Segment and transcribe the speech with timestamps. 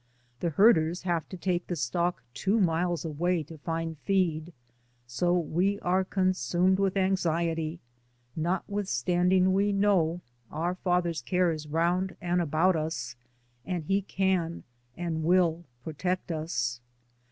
[0.39, 4.51] The herders have to take the stock two miles away to find feed,
[5.05, 7.79] so we are consumed with anxiety,
[8.35, 13.15] notwith standing we know our Father's care is round and about us,
[13.63, 14.63] and He can
[14.97, 16.81] and will protect us.